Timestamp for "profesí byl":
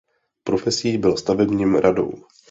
0.43-1.17